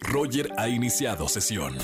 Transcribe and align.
Roger 0.00 0.48
ha 0.56 0.68
iniciado 0.68 1.28
sesión. 1.28 1.74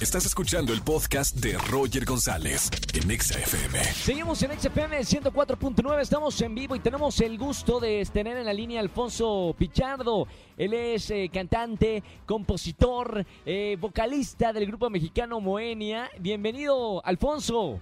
Estás 0.00 0.24
escuchando 0.24 0.72
el 0.72 0.80
podcast 0.82 1.36
de 1.36 1.58
Roger 1.70 2.06
González 2.06 2.70
en 2.94 3.20
XFM. 3.20 3.78
Seguimos 3.84 4.42
en 4.42 4.58
XFM 4.58 4.98
104.9, 5.00 6.00
estamos 6.00 6.40
en 6.40 6.54
vivo 6.54 6.74
y 6.74 6.80
tenemos 6.80 7.20
el 7.20 7.36
gusto 7.36 7.80
de 7.80 8.06
tener 8.10 8.38
en 8.38 8.46
la 8.46 8.54
línea 8.54 8.80
a 8.80 8.82
Alfonso 8.82 9.54
Pichardo. 9.58 10.26
Él 10.56 10.72
es 10.72 11.10
eh, 11.10 11.30
cantante, 11.32 12.02
compositor, 12.24 13.26
eh, 13.44 13.76
vocalista 13.78 14.54
del 14.54 14.66
grupo 14.66 14.88
mexicano 14.88 15.38
Moenia. 15.38 16.10
Bienvenido, 16.18 17.04
Alfonso. 17.04 17.80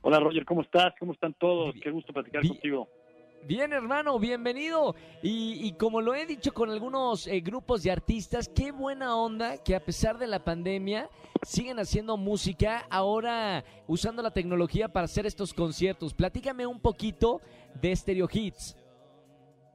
Hola 0.00 0.18
Roger, 0.18 0.44
¿cómo 0.44 0.62
estás? 0.62 0.94
¿Cómo 0.98 1.12
están 1.12 1.32
todos? 1.34 1.76
Qué 1.80 1.92
gusto 1.92 2.12
platicar 2.12 2.42
Bien. 2.42 2.54
contigo. 2.54 2.88
Bien, 3.44 3.72
hermano, 3.72 4.20
bienvenido. 4.20 4.94
Y, 5.20 5.66
y 5.66 5.72
como 5.72 6.00
lo 6.00 6.14
he 6.14 6.26
dicho 6.26 6.54
con 6.54 6.70
algunos 6.70 7.26
eh, 7.26 7.40
grupos 7.40 7.82
de 7.82 7.90
artistas, 7.90 8.48
qué 8.48 8.70
buena 8.70 9.16
onda 9.16 9.62
que 9.64 9.74
a 9.74 9.80
pesar 9.80 10.16
de 10.16 10.28
la 10.28 10.44
pandemia 10.44 11.08
siguen 11.42 11.80
haciendo 11.80 12.16
música, 12.16 12.86
ahora 12.88 13.64
usando 13.88 14.22
la 14.22 14.30
tecnología 14.30 14.88
para 14.88 15.06
hacer 15.06 15.26
estos 15.26 15.52
conciertos. 15.52 16.14
Platícame 16.14 16.66
un 16.66 16.78
poquito 16.78 17.40
de 17.80 17.96
Stereo 17.96 18.28
Hits. 18.32 18.76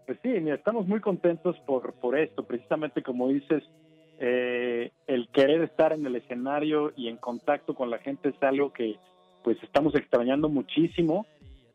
Pues 0.06 0.18
sí, 0.24 0.30
estamos 0.30 0.88
muy 0.88 1.02
contentos 1.02 1.58
por, 1.66 1.94
por 1.96 2.18
esto, 2.18 2.46
precisamente 2.46 3.04
como 3.04 3.28
dices, 3.28 3.64
eh, 4.20 4.92
el 5.08 5.28
querer 5.28 5.62
estar 5.64 5.92
en 5.92 6.06
el 6.06 6.16
escenario 6.16 6.94
y 6.96 7.10
en 7.10 7.18
contacto 7.18 7.76
con 7.76 7.90
la 7.90 7.98
gente 7.98 8.30
es 8.30 8.42
algo 8.42 8.72
que 8.72 8.96
pues 9.44 9.62
estamos 9.62 9.94
extrañando 9.96 10.48
muchísimo 10.48 11.26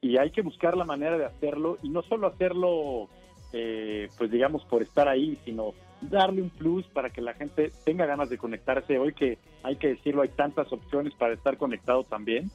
y 0.03 0.19
hay 0.19 0.31
que 0.31 0.43
buscar 0.43 0.77
la 0.77 0.85
manera 0.85 1.17
de 1.17 1.25
hacerlo 1.25 1.79
y 1.83 1.89
no 1.89 2.03
solo 2.03 2.27
hacerlo 2.27 3.09
eh, 3.53 4.09
pues 4.19 4.31
digamos 4.31 4.65
por 4.65 4.83
estar 4.83 5.09
ahí, 5.09 5.39
sino 5.45 5.73
darle 6.01 6.43
un 6.43 6.51
plus 6.51 6.85
para 6.89 7.11
que 7.11 7.21
la 7.21 7.35
gente 7.35 7.71
tenga 7.85 8.05
ganas 8.05 8.29
de 8.29 8.37
conectarse. 8.37 8.99
Hoy 8.99 9.15
que 9.15 9.39
hay 9.63 9.77
que 9.77 9.89
decirlo, 9.89 10.23
hay 10.23 10.31
tantas 10.31 10.71
opciones 10.73 11.15
para 11.15 11.35
estar 11.35 11.57
conectado 11.57 12.03
también. 12.05 12.51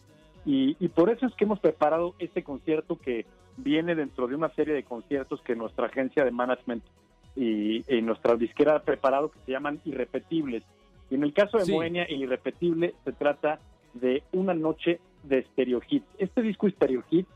Y, 0.45 0.75
y 0.79 0.89
por 0.89 1.09
eso 1.09 1.25
es 1.25 1.33
que 1.35 1.45
hemos 1.45 1.59
preparado 1.59 2.13
este 2.19 2.43
concierto 2.43 2.97
que 2.97 3.25
viene 3.55 3.95
dentro 3.95 4.27
de 4.27 4.35
una 4.35 4.49
serie 4.49 4.73
de 4.73 4.83
conciertos 4.83 5.41
que 5.41 5.55
nuestra 5.55 5.87
agencia 5.87 6.25
de 6.25 6.31
management 6.31 6.83
y, 7.35 7.83
y 7.93 8.01
nuestra 8.01 8.35
disquera 8.35 8.75
ha 8.75 8.81
preparado 8.81 9.31
que 9.31 9.39
se 9.45 9.51
llaman 9.53 9.79
Irrepetibles. 9.85 10.63
Y 11.09 11.15
en 11.15 11.23
el 11.23 11.33
caso 11.33 11.57
de 11.57 11.65
Sí. 11.65 11.71
Moenia, 11.71 12.03
el 12.03 12.23
Irrepetible 12.23 12.95
se 13.05 13.13
trata 13.13 13.59
de 13.93 14.23
una 14.33 14.53
noche 14.53 14.99
de 15.27 15.43
Stereo 15.43 15.81
Hits. 15.87 16.07
Este 16.17 16.41
disco 16.41 16.69
Stereo 16.69 17.03
Hits 17.09 17.29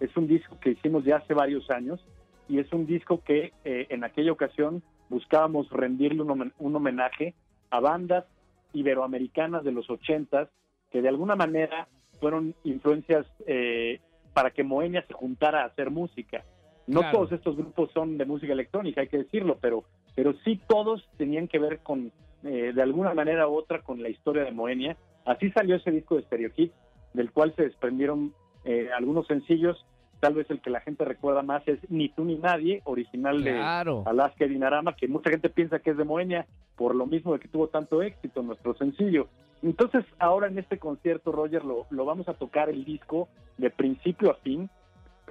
es 0.00 0.16
un 0.16 0.26
disco 0.26 0.58
que 0.60 0.70
hicimos 0.70 1.04
ya 1.04 1.16
hace 1.16 1.34
varios 1.34 1.70
años 1.70 2.04
y 2.48 2.58
es 2.58 2.72
un 2.72 2.86
disco 2.86 3.22
que 3.22 3.52
eh, 3.64 3.86
en 3.90 4.04
aquella 4.04 4.32
ocasión 4.32 4.82
buscábamos 5.08 5.70
rendirle 5.70 6.22
un, 6.22 6.28
homen- 6.28 6.52
un 6.58 6.74
homenaje 6.76 7.34
a 7.70 7.80
bandas 7.80 8.24
iberoamericanas 8.72 9.64
de 9.64 9.72
los 9.72 9.88
ochentas 9.90 10.48
que 10.90 11.02
de 11.02 11.08
alguna 11.08 11.36
manera 11.36 11.88
fueron 12.18 12.54
influencias 12.64 13.26
eh, 13.46 14.00
para 14.34 14.50
que 14.50 14.62
Moenia 14.64 15.04
se 15.06 15.14
juntara 15.14 15.62
a 15.62 15.66
hacer 15.66 15.90
música. 15.90 16.44
No 16.86 17.00
Claro. 17.00 17.18
todos 17.18 17.32
estos 17.32 17.56
grupos 17.56 17.90
son 17.92 18.18
de 18.18 18.24
música 18.24 18.52
electrónica, 18.52 19.00
hay 19.00 19.08
que 19.08 19.18
decirlo, 19.18 19.58
pero, 19.60 19.84
pero 20.16 20.34
sí 20.44 20.60
todos 20.68 21.08
tenían 21.16 21.46
que 21.46 21.58
ver 21.58 21.80
con, 21.80 22.10
eh, 22.42 22.72
de 22.74 22.82
alguna 22.82 23.14
manera 23.14 23.48
u 23.48 23.54
otra, 23.56 23.82
con 23.82 24.02
la 24.02 24.08
historia 24.08 24.44
de 24.44 24.50
Moenia. 24.50 24.96
Así 25.24 25.50
salió 25.52 25.76
ese 25.76 25.90
disco 25.92 26.16
de 26.16 26.22
Stereo 26.22 26.50
Hits, 26.56 26.74
del 27.14 27.30
cual 27.32 27.54
se 27.56 27.62
desprendieron 27.64 28.32
eh, 28.64 28.88
algunos 28.96 29.26
sencillos. 29.26 29.84
Tal 30.20 30.34
vez 30.34 30.50
el 30.50 30.60
que 30.60 30.68
la 30.70 30.80
gente 30.80 31.04
recuerda 31.04 31.42
más 31.42 31.66
es 31.66 31.78
Ni 31.90 32.10
tú 32.10 32.24
ni 32.24 32.36
nadie, 32.36 32.82
original 32.84 33.42
Claro. 33.42 34.02
de 34.04 34.10
Alaska 34.10 34.44
y 34.44 34.50
Dinarama, 34.50 34.94
que 34.94 35.08
mucha 35.08 35.30
gente 35.30 35.48
piensa 35.48 35.78
que 35.78 35.90
es 35.90 35.96
de 35.96 36.04
Moenia, 36.04 36.46
por 36.76 36.94
lo 36.94 37.06
mismo 37.06 37.32
de 37.32 37.40
que 37.40 37.48
tuvo 37.48 37.68
tanto 37.68 38.02
éxito 38.02 38.42
nuestro 38.42 38.74
sencillo. 38.74 39.28
Entonces, 39.62 40.04
ahora 40.18 40.46
en 40.48 40.58
este 40.58 40.78
concierto, 40.78 41.32
Roger, 41.32 41.64
lo, 41.64 41.86
lo 41.90 42.04
vamos 42.04 42.28
a 42.28 42.34
tocar 42.34 42.68
el 42.68 42.84
disco 42.84 43.28
de 43.58 43.70
principio 43.70 44.30
a 44.30 44.34
fin, 44.34 44.68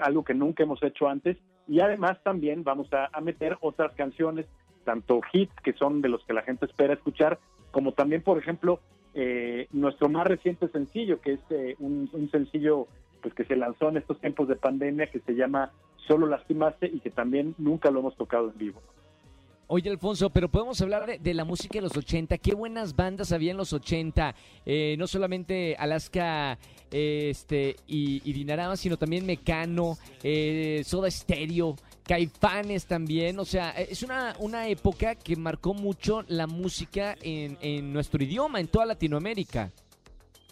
algo 0.02 0.24
que 0.24 0.34
nunca 0.34 0.64
hemos 0.64 0.82
hecho 0.84 1.08
antes, 1.08 1.38
y 1.68 1.82
además 1.82 2.18
también 2.24 2.64
vamos 2.64 2.92
a, 2.94 3.10
a 3.12 3.22
meter 3.22 3.58
otras 3.62 3.94
canciones, 3.94 4.46
tanto 4.86 5.22
hits, 5.34 5.54
que 5.64 5.74
son 5.74 6.02
de 6.02 6.10
los 6.10 6.24
que 6.26 6.34
la 6.34 6.42
gente 6.42 6.66
espera 6.66 6.94
escuchar, 6.94 7.38
como 7.72 7.92
también, 7.92 8.24
por 8.24 8.38
ejemplo, 8.40 8.80
eh, 9.14 9.68
nuestro 9.72 10.10
más 10.10 10.28
reciente 10.28 10.68
sencillo, 10.70 11.20
que 11.20 11.34
es 11.34 11.40
eh, 11.50 11.76
un, 11.80 12.10
sencillo 12.32 12.88
pues 13.22 13.34
que 13.34 13.44
se 13.44 13.56
lanzó 13.56 13.90
en 13.90 13.98
estos 13.98 14.20
tiempos 14.20 14.48
de 14.48 14.56
pandemia, 14.56 15.08
que 15.08 15.20
se 15.20 15.34
llama 15.34 15.72
Solo 16.08 16.28
Lastimaste 16.28 16.88
y 16.88 17.00
que 17.00 17.10
también 17.10 17.56
nunca 17.58 17.92
lo 17.92 18.00
hemos 18.00 18.16
tocado 18.16 18.50
en 18.50 18.58
vivo. 18.58 18.82
Oye, 19.68 19.90
Alfonso, 19.90 20.32
pero 20.32 20.50
podemos 20.50 20.82
hablar 20.82 21.20
de, 21.20 21.34
la 21.34 21.44
música 21.44 21.78
de 21.78 21.84
los 21.84 21.96
80. 21.96 22.40
Qué 22.40 22.56
buenas 22.56 22.96
bandas 22.96 23.32
había 23.32 23.52
en 23.52 23.58
los 23.58 23.72
80. 23.72 24.34
Eh, 24.66 24.96
no 24.98 25.06
solamente 25.06 25.76
Alaska 25.78 26.58
este, 26.90 27.76
y, 27.86 28.20
Dinarama, 28.34 28.78
sino 28.78 28.98
también 28.98 29.28
Mecano, 29.28 29.98
Soda 30.84 31.12
Stereo, 31.12 31.76
Caifanes 32.10 32.88
también. 32.88 33.38
O 33.38 33.46
sea, 33.46 33.70
eh, 33.80 33.90
es 33.92 34.02
una, 34.02 34.34
una 34.40 34.68
época 34.68 35.14
que 35.14 35.36
marcó 35.36 35.76
mucho 35.76 36.24
la 36.28 36.48
música 36.48 37.16
en, 37.22 37.56
en 37.62 37.94
nuestro 37.94 38.24
idioma, 38.24 38.60
en 38.60 38.68
toda 38.68 38.88
Latinoamérica. 38.88 39.72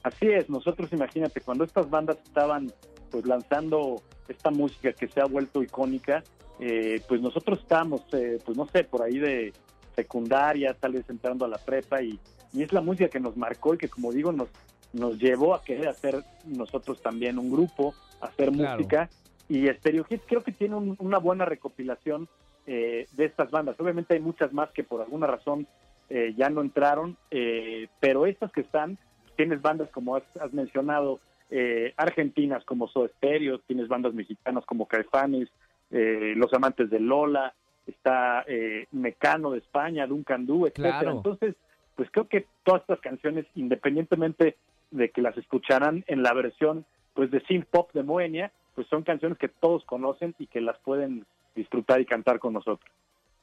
Así 0.04 0.28
es, 0.28 0.48
nosotros 0.52 0.88
imagínate, 0.94 1.42
cuando 1.42 1.64
estas 1.64 1.90
bandas 1.90 2.18
estaban 2.24 2.72
pues 3.10 3.26
lanzando 3.26 4.04
esta 4.28 4.52
música 4.52 4.94
que 4.94 5.08
se 5.08 5.20
ha 5.20 5.26
vuelto 5.26 5.64
icónica, 5.64 6.24
eh, 6.60 7.02
pues 7.08 7.22
nosotros 7.22 7.58
estábamos, 7.60 8.02
eh, 8.14 8.38
pues 8.46 8.56
no 8.56 8.68
sé, 8.68 8.84
por 8.84 9.02
ahí 9.02 9.18
de 9.18 9.52
secundaria, 9.96 10.76
tal 10.76 10.94
vez 10.94 11.10
entrando 11.10 11.44
a 11.46 11.48
la 11.48 11.58
prepa 11.58 12.04
y, 12.04 12.20
y 12.54 12.62
es 12.62 12.72
la 12.72 12.82
música 12.82 13.10
que 13.10 13.20
nos 13.20 13.36
marcó 13.36 13.74
y 13.74 13.80
que 13.80 13.90
como 13.90 14.12
digo 14.12 14.32
nos, 14.32 14.50
nos 14.94 15.18
llevó 15.18 15.56
a 15.56 15.64
querer 15.64 15.88
hacer 15.88 16.24
nosotros 16.46 17.02
también 17.02 17.40
un 17.40 17.50
grupo, 17.50 17.96
hacer 18.22 18.52
Claro. 18.52 18.78
música 18.78 19.10
y 19.50 19.68
Stereo 19.68 20.06
Hits 20.10 20.24
creo 20.28 20.44
que 20.44 20.52
tiene 20.52 20.76
un- 20.76 20.96
una 21.00 21.18
buena 21.20 21.46
recopilación 21.46 22.28
eh, 22.70 23.06
de 23.14 23.26
estas 23.26 23.50
bandas. 23.50 23.80
Obviamente 23.80 24.14
hay 24.16 24.20
muchas 24.20 24.52
más 24.52 24.70
que 24.72 24.84
por 24.84 25.02
alguna 25.02 25.26
razón 25.28 25.68
eh, 26.10 26.34
ya 26.38 26.50
no 26.50 26.62
entraron, 26.62 27.16
eh, 27.32 27.88
pero 28.02 28.26
estas 28.26 28.52
que 28.52 28.62
están, 28.62 28.98
tienes 29.38 29.62
bandas 29.62 29.90
como 29.92 30.16
has, 30.18 30.24
has 30.42 30.52
mencionado, 30.54 31.20
eh, 31.50 31.94
argentinas 31.96 32.66
como 32.66 32.88
Soda 32.90 33.08
Stereo, 33.18 33.60
tienes 33.60 33.88
bandas 33.88 34.14
mexicanas 34.14 34.66
como 34.66 34.86
Caifanes, 34.86 35.48
eh, 35.92 36.34
Los 36.36 36.54
Amantes 36.54 36.90
de 36.90 37.00
Lola, 37.00 37.54
está 37.86 38.44
eh, 38.48 38.88
Mecano 38.92 39.52
de 39.52 39.60
España, 39.60 40.06
Duncan 40.08 40.46
Du, 40.46 40.66
etcétera. 40.66 41.00
Claro. 41.00 41.12
Entonces, 41.18 41.56
pues 41.96 42.10
creo 42.12 42.28
que 42.28 42.46
todas 42.64 42.82
estas 42.82 43.00
canciones, 43.00 43.46
independientemente 43.56 44.58
de 44.92 45.10
que 45.10 45.22
las 45.22 45.38
escucharán 45.38 46.04
en 46.08 46.22
la 46.24 46.34
versión 46.34 46.86
pues 47.14 47.32
de 47.32 47.40
synth 47.48 47.66
pop 47.68 47.92
de 47.94 48.04
Moenia, 48.04 48.52
pues 48.78 48.88
son 48.90 49.02
canciones 49.02 49.40
que 49.40 49.48
todos 49.48 49.84
conocen 49.86 50.36
y 50.38 50.46
que 50.46 50.62
las 50.62 50.78
pueden 50.78 51.26
disfrutar 51.56 52.00
y 52.00 52.06
cantar 52.06 52.38
con 52.38 52.54
nosotros. 52.54 52.88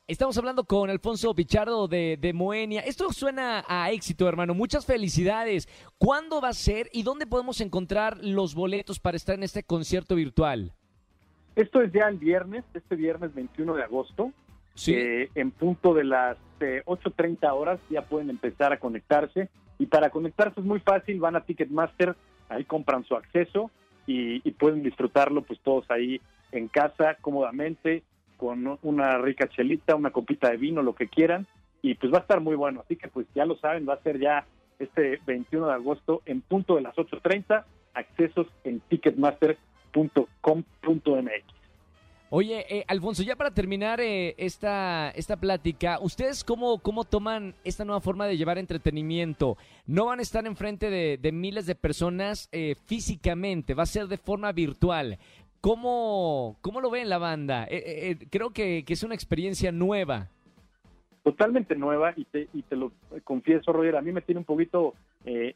Estamos 0.06 0.38
hablando 0.38 0.62
con 0.62 0.90
Alfonso 0.90 1.34
Pichardo 1.34 1.88
de, 1.88 2.16
de 2.20 2.32
Moenia. 2.32 2.82
Esto 2.82 3.12
suena 3.12 3.64
a 3.66 3.90
éxito, 3.90 4.28
hermano. 4.28 4.54
Muchas 4.54 4.86
felicidades. 4.86 5.68
¿Cuándo 5.98 6.40
va 6.40 6.50
a 6.50 6.52
ser 6.52 6.88
y 6.92 7.02
dónde 7.02 7.26
podemos 7.26 7.60
encontrar 7.60 8.18
los 8.22 8.54
boletos 8.54 9.00
para 9.00 9.16
estar 9.16 9.34
en 9.34 9.42
este 9.42 9.64
concierto 9.64 10.14
virtual? 10.14 10.70
Esto 11.56 11.82
es 11.82 11.92
ya 11.92 12.06
el 12.06 12.18
viernes, 12.18 12.64
este 12.72 12.94
viernes 12.94 13.34
21 13.34 13.74
de 13.74 13.82
agosto. 13.82 14.30
Eh, 14.86 15.30
en 15.34 15.50
punto 15.50 15.94
de 15.94 16.04
las 16.04 16.36
eh, 16.60 16.84
8.30 16.86 17.52
horas 17.52 17.80
ya 17.90 18.02
pueden 18.02 18.30
empezar 18.30 18.72
a 18.72 18.78
conectarse. 18.78 19.48
Y 19.80 19.86
para 19.86 20.10
conectarse 20.10 20.60
es 20.60 20.66
muy 20.66 20.78
fácil, 20.78 21.18
van 21.18 21.34
a 21.34 21.40
Ticketmaster, 21.40 22.14
ahí 22.48 22.64
compran 22.64 23.02
su 23.02 23.16
acceso 23.16 23.72
y, 24.06 24.46
y 24.46 24.52
pueden 24.52 24.82
disfrutarlo 24.82 25.42
pues 25.42 25.60
todos 25.60 25.90
ahí 25.90 26.20
en 26.52 26.68
casa 26.68 27.16
cómodamente, 27.20 28.02
con 28.36 28.78
una 28.82 29.18
rica 29.18 29.48
chelita, 29.48 29.94
una 29.94 30.10
copita 30.10 30.50
de 30.50 30.56
vino, 30.56 30.82
lo 30.82 30.94
que 30.94 31.08
quieran. 31.08 31.46
Y 31.82 31.94
pues 31.94 32.12
va 32.12 32.18
a 32.18 32.22
estar 32.22 32.40
muy 32.40 32.56
bueno. 32.56 32.80
Así 32.80 32.96
que 32.96 33.08
pues 33.08 33.26
ya 33.34 33.44
lo 33.44 33.56
saben, 33.56 33.86
va 33.88 33.94
a 33.94 34.02
ser 34.02 34.18
ya 34.18 34.46
este 34.78 35.20
21 35.26 35.66
de 35.66 35.72
agosto 35.72 36.22
en 36.26 36.40
punto 36.40 36.76
de 36.76 36.82
las 36.82 36.94
8.30, 36.96 37.64
accesos 37.94 38.46
en 38.64 38.80
ticketmaster.com.mx. 38.80 40.33
Oye, 42.36 42.66
eh, 42.68 42.84
Alfonso, 42.88 43.22
ya 43.22 43.36
para 43.36 43.52
terminar 43.52 44.00
eh, 44.00 44.34
esta, 44.38 45.08
esta 45.10 45.36
plática, 45.36 46.00
¿ustedes 46.00 46.42
cómo, 46.42 46.80
cómo 46.80 47.04
toman 47.04 47.54
esta 47.62 47.84
nueva 47.84 48.00
forma 48.00 48.26
de 48.26 48.36
llevar 48.36 48.58
entretenimiento? 48.58 49.56
No 49.86 50.06
van 50.06 50.18
a 50.18 50.22
estar 50.22 50.44
enfrente 50.44 50.90
de, 50.90 51.16
de 51.16 51.30
miles 51.30 51.64
de 51.66 51.76
personas 51.76 52.48
eh, 52.50 52.74
físicamente, 52.86 53.74
va 53.74 53.84
a 53.84 53.86
ser 53.86 54.08
de 54.08 54.16
forma 54.16 54.50
virtual. 54.50 55.16
¿Cómo, 55.60 56.56
cómo 56.60 56.80
lo 56.80 56.90
ven 56.90 57.08
la 57.08 57.18
banda? 57.18 57.66
Eh, 57.66 57.76
eh, 57.76 58.10
eh, 58.10 58.26
creo 58.28 58.50
que, 58.50 58.82
que 58.84 58.94
es 58.94 59.04
una 59.04 59.14
experiencia 59.14 59.70
nueva. 59.70 60.26
totalmente 61.22 61.76
nueva 61.76 62.14
y 62.16 62.24
te, 62.24 62.48
y 62.52 62.62
te 62.62 62.74
lo 62.74 62.90
confieso, 63.22 63.72
Roger, 63.72 63.94
a 63.94 64.02
mí 64.02 64.10
me 64.10 64.22
tiene 64.22 64.40
un 64.40 64.44
poquito 64.44 64.94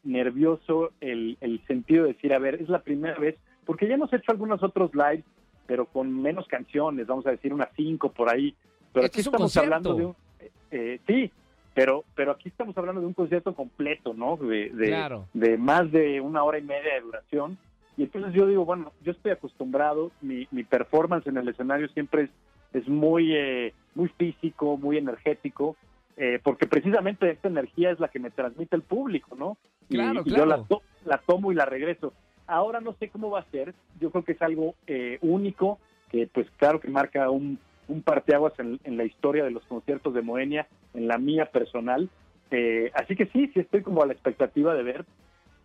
nervioso 0.04 0.92
el, 1.00 1.38
el 1.40 1.60
sentido 1.66 2.04
de 2.04 2.12
decir, 2.12 2.32
a 2.32 2.38
ver, 2.38 2.54
es 2.62 2.68
la 2.68 2.82
primera 2.82 3.18
vez, 3.18 3.34
porque 3.66 3.88
ya 3.88 3.94
hemos 3.94 4.12
hecho 4.12 4.30
algunos 4.30 4.62
otros 4.62 4.92
lives, 4.94 5.24
pero 5.68 5.84
con 5.84 6.10
menos 6.22 6.48
canciones, 6.48 7.06
vamos 7.06 7.26
a 7.26 7.30
decir 7.30 7.52
unas 7.52 7.68
cinco 7.76 8.10
por 8.10 8.30
ahí. 8.30 8.54
Pero 8.90 9.06
aquí 9.06 9.20
estamos 9.20 9.54
hablando 9.58 9.94
de 9.94 10.06
un... 10.06 10.16
Eh, 10.40 10.50
eh, 10.70 11.00
sí, 11.06 11.30
pero, 11.74 12.04
pero 12.14 12.32
aquí 12.32 12.48
estamos 12.48 12.76
hablando 12.78 13.02
de 13.02 13.06
un 13.06 13.12
concierto 13.12 13.54
completo, 13.54 14.14
¿no? 14.14 14.38
De, 14.38 14.70
de, 14.70 14.86
claro. 14.86 15.26
de 15.34 15.58
más 15.58 15.92
de 15.92 16.22
una 16.22 16.42
hora 16.42 16.58
y 16.58 16.62
media 16.62 16.94
de 16.94 17.02
duración. 17.02 17.58
Y 17.98 18.04
entonces 18.04 18.32
yo 18.32 18.46
digo, 18.46 18.64
bueno, 18.64 18.92
yo 19.04 19.12
estoy 19.12 19.30
acostumbrado, 19.30 20.10
mi, 20.22 20.48
mi 20.50 20.64
performance 20.64 21.26
en 21.26 21.36
el 21.36 21.48
escenario 21.48 21.86
siempre 21.88 22.22
es, 22.22 22.30
es 22.72 22.88
muy, 22.88 23.36
eh, 23.36 23.74
muy 23.94 24.08
físico, 24.08 24.78
muy 24.78 24.96
energético, 24.96 25.76
eh, 26.16 26.40
porque 26.42 26.66
precisamente 26.66 27.30
esta 27.30 27.48
energía 27.48 27.90
es 27.90 28.00
la 28.00 28.08
que 28.08 28.20
me 28.20 28.30
transmite 28.30 28.74
el 28.74 28.82
público, 28.82 29.36
¿no? 29.36 29.58
Claro, 29.90 30.22
y, 30.24 30.30
claro. 30.30 30.66
yo 30.70 30.82
la 31.04 31.18
tomo 31.18 31.52
y 31.52 31.54
la 31.54 31.66
regreso. 31.66 32.14
Ahora 32.48 32.80
no 32.80 32.94
sé 32.94 33.10
cómo 33.10 33.30
va 33.30 33.40
a 33.40 33.50
ser, 33.50 33.74
yo 34.00 34.10
creo 34.10 34.24
que 34.24 34.32
es 34.32 34.42
algo 34.42 34.74
eh, 34.86 35.18
único, 35.20 35.78
que 36.10 36.26
pues 36.26 36.48
claro 36.56 36.80
que 36.80 36.88
marca 36.88 37.30
un, 37.30 37.58
un 37.88 38.02
parteaguas 38.02 38.54
en, 38.58 38.96
la 38.96 39.04
historia 39.04 39.44
de 39.44 39.50
los 39.50 39.64
conciertos 39.64 40.14
de 40.14 40.22
Moenia, 40.22 40.66
en 40.94 41.08
la 41.08 41.18
mía 41.18 41.46
personal. 41.46 42.08
Eh, 42.50 42.90
así 42.94 43.16
que 43.16 43.26
sí, 43.26 43.50
sí 43.52 43.60
estoy 43.60 43.82
como 43.82 44.02
a 44.02 44.06
la 44.06 44.14
expectativa 44.14 44.74
de 44.74 44.82
ver. 44.82 45.04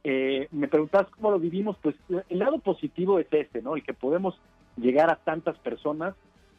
Eh, 0.03 0.49
me 0.51 0.67
preguntabas 0.67 1.09
cómo 1.11 1.31
lo 1.31 1.39
vivimos, 1.39 1.77
pues 1.81 1.95
el 2.29 2.39
lado 2.39 2.59
positivo 2.59 3.19
es 3.19 3.27
este, 3.31 3.61
¿no? 3.61 3.75
El 3.75 3.83
que 3.83 3.93
podemos 3.93 4.37
llegar 4.75 5.09
a 5.09 5.15
tantas 5.15 5.57
personas 5.59 6.15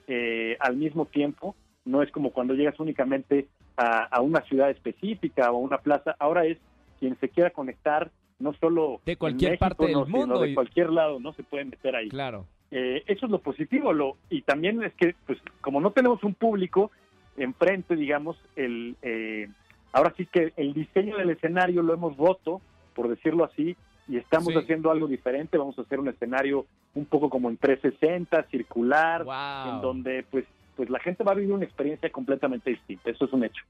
eh, 0.07 0.57
al 0.61 0.77
mismo 0.77 1.05
tiempo. 1.05 1.55
No 1.85 2.03
es 2.03 2.11
como 2.11 2.31
cuando 2.31 2.55
llegas 2.55 2.81
únicamente 2.81 3.49
a, 3.77 4.05
a 4.05 4.23
una 4.23 4.41
ciudad 4.43 4.71
específica 4.71 5.51
o 5.51 5.57
a 5.57 5.61
una 5.61 5.79
plaza. 5.79 6.17
Ahora 6.19 6.47
es 6.47 6.57
quien 6.99 7.19
se 7.21 7.29
quiera 7.29 7.51
conectar, 7.51 8.11
no 8.39 8.53
solo 8.55 9.01
De 9.05 9.17
cualquier 9.17 9.53
México, 9.53 9.65
parte 9.69 9.85
del 9.87 9.95
no, 9.95 10.07
mundo 10.07 10.41
de 10.41 10.51
y- 10.51 10.55
cualquier 10.55 10.91
lado, 10.91 11.21
no 11.21 11.33
se 11.33 11.43
puede 11.43 11.65
meter 11.65 11.95
ahí. 11.97 12.09
Claro. 12.09 12.47
Eh, 12.71 13.03
eso 13.07 13.27
es 13.27 13.33
lo 13.33 13.39
positivo. 13.39 13.93
Lo, 13.93 14.17
y 14.31 14.43
también 14.43 14.83
es 14.83 14.93
que, 14.95 15.15
pues, 15.27 15.39
como 15.61 15.81
no 15.81 15.93
tenemos 15.93 16.23
un 16.25 16.35
público 16.35 16.91
enfrente, 17.37 17.97
digamos, 17.97 18.37
el, 18.57 18.97
eh, 19.03 19.49
ahora 19.93 20.13
sí 20.17 20.27
que 20.27 20.53
el 20.57 20.75
diseño 20.75 21.17
del 21.17 21.31
escenario 21.31 21.83
lo 21.83 21.95
hemos 21.95 22.17
roto, 22.17 22.61
por 22.95 23.09
decirlo 23.09 23.45
así, 23.45 23.77
y 24.09 24.17
estamos 24.19 24.53
Sí. 24.53 24.59
haciendo 24.59 24.91
algo 24.91 25.07
diferente. 25.07 25.57
Vamos 25.57 25.79
a 25.79 25.83
hacer 25.83 25.99
un 26.01 26.09
escenario 26.09 26.67
un 26.95 27.07
poco 27.07 27.31
como 27.31 27.49
en 27.49 27.57
360, 27.57 28.43
circular, 28.51 29.25
Wow. 29.25 29.75
en 29.77 29.81
donde, 29.81 30.25
pues, 30.31 30.45
pues 30.77 30.91
la 30.91 30.99
gente 30.99 31.23
va 31.25 31.33
a 31.33 31.37
vivir 31.37 31.53
una 31.53 31.65
experiencia 31.65 32.11
completamente 32.11 32.71
distinta. 32.71 33.11
Eso 33.11 33.25
es 33.27 33.33
un 33.33 33.45
hecho. 33.45 33.65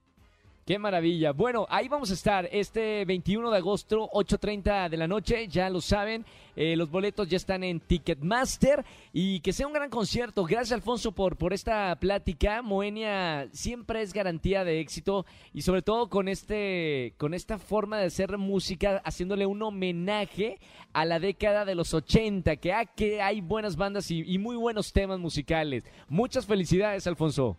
Qué 0.67 0.79
maravilla. 0.79 1.33
Bueno, 1.33 1.67
ahí 1.69 1.89
vamos 1.89 2.11
a 2.11 2.15
estar 2.15 2.49
este 2.51 3.05
21 3.05 3.51
de 3.51 3.59
agosto, 3.59 4.09
8.30 4.15 4.89
de 4.89 4.97
la 4.97 5.07
noche, 5.07 5.47
ya 5.47 5.69
lo 5.69 5.83
saben. 5.83 6.25
eh, 6.57 6.75
los 6.77 6.89
boletos 6.91 7.29
ya 7.29 7.37
están 7.37 7.63
en 7.65 7.81
Ticketmaster 7.81 8.83
y 9.13 9.41
que 9.41 9.53
sea 9.53 9.67
un 9.67 9.75
gran 9.75 9.91
concierto. 9.91 10.45
Gracias, 10.45 10.73
Alfonso, 10.73 11.13
por, 11.13 11.37
por 11.37 11.53
esta 11.53 11.95
plática. 11.97 12.63
Moenia 12.63 13.47
siempre 13.53 14.01
es 14.01 14.15
garantía 14.15 14.65
de 14.65 14.81
éxito 14.81 15.27
y 15.53 15.61
sobre 15.63 15.83
todo 15.83 16.09
con, 16.09 16.29
este, 16.29 17.13
con 17.19 17.35
esta 17.35 17.59
forma 17.59 17.99
de 17.99 18.07
hacer 18.07 18.39
música, 18.39 19.03
haciéndole 19.05 19.45
un 19.45 19.61
homenaje 19.63 20.59
a 20.95 21.05
la 21.05 21.19
década 21.21 21.67
de 21.67 21.75
los 21.75 21.93
80, 21.93 22.57
que, 22.57 22.73
ha- 22.73 22.87
que 22.87 23.21
hay 23.21 23.43
buenas 23.43 23.77
bandas 23.77 24.11
y 24.11 24.39
muy 24.39 24.57
buenos 24.57 24.95
temas 24.95 25.19
musicales. 25.19 25.85
Muchas 26.09 26.47
felicidades, 26.47 27.07
Alfonso. 27.07 27.59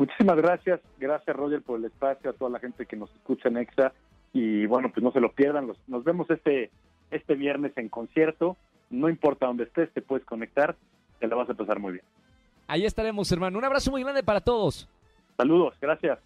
Muchísimas 0.00 0.36
gracias, 0.38 0.80
gracias 0.98 1.36
Roger 1.36 1.60
por 1.60 1.78
el 1.78 1.84
espacio, 1.84 2.30
a 2.30 2.32
toda 2.32 2.50
la 2.50 2.58
gente 2.58 2.86
que 2.86 2.96
nos 2.96 3.10
escucha 3.16 3.50
en 3.50 3.58
EXA 3.58 3.92
y 4.32 4.64
bueno, 4.64 4.90
pues 4.90 5.04
no 5.04 5.12
se 5.12 5.20
lo 5.20 5.30
pierdan, 5.32 5.66
los- 5.66 5.78
nos 5.88 6.04
vemos 6.04 6.30
este, 6.30 6.70
este 7.10 7.34
viernes 7.34 7.72
en 7.76 7.90
concierto, 7.90 8.56
no 8.88 9.10
importa 9.10 9.44
dónde 9.46 9.64
estés, 9.64 9.92
te 9.92 10.00
puedes 10.00 10.24
conectar, 10.24 10.74
te 11.18 11.26
la 11.28 11.36
vas 11.36 11.50
a 11.50 11.54
pasar 11.54 11.78
muy 11.80 11.92
bien. 11.92 12.04
Ahí 12.66 12.86
estaremos, 12.86 13.30
hermano. 13.30 13.58
Un 13.58 13.64
abrazo 13.66 13.90
muy 13.90 14.02
grande 14.02 14.22
para 14.22 14.40
todos. 14.40 14.88
Saludos, 15.36 15.74
gracias. 15.82 16.18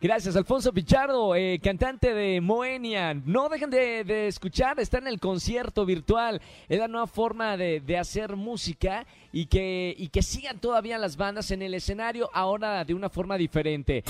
Gracias, 0.00 0.34
Alfonso 0.34 0.72
Pichardo, 0.72 1.34
eh, 1.34 1.60
cantante 1.62 2.14
de 2.14 2.40
Moenia. 2.40 3.12
No 3.12 3.50
dejen 3.50 3.68
de, 3.68 4.02
de 4.04 4.28
escuchar, 4.28 4.80
está 4.80 4.96
en 4.96 5.06
el 5.06 5.20
concierto 5.20 5.84
virtual. 5.84 6.40
Es 6.70 6.78
la 6.78 6.88
nueva 6.88 7.06
forma 7.06 7.58
de, 7.58 7.80
de 7.80 7.98
hacer 7.98 8.34
música 8.34 9.06
y 9.30 9.46
que, 9.46 9.94
y 9.98 10.08
que 10.08 10.22
sigan 10.22 10.58
todavía 10.58 10.96
las 10.96 11.18
bandas 11.18 11.50
en 11.50 11.60
el 11.60 11.74
escenario, 11.74 12.30
ahora 12.32 12.82
de 12.84 12.94
una 12.94 13.10
forma 13.10 13.36
diferente. 13.36 14.02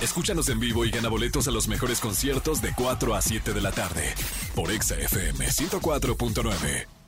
Escúchanos 0.00 0.50
en 0.50 0.60
vivo 0.60 0.84
y 0.84 0.90
gana 0.90 1.08
boletos 1.08 1.48
a 1.48 1.50
los 1.50 1.66
mejores 1.66 2.00
conciertos 2.00 2.60
de 2.60 2.72
4 2.74 3.14
a 3.14 3.22
7 3.22 3.54
de 3.54 3.60
la 3.60 3.72
tarde 3.72 4.14
por 4.54 4.70
Exa 4.70 4.96
FM 4.96 5.46
104.9. 5.46 6.99